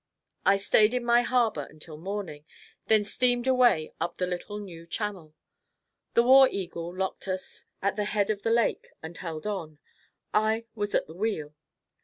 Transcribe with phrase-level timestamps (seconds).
[0.47, 2.43] I stayed in my harbor until morning,
[2.87, 5.35] then steamed away up the little new channel.
[6.15, 9.77] The "War Eagle" locked us at the head of the lake and held on.
[10.33, 11.53] I was at the wheel.